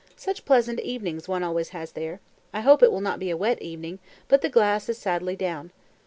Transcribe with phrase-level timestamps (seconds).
[0.15, 2.21] "Such pleasant evenings one always has there,
[2.53, 5.71] I hope it will not be a wet evening, but the glass is sadly down.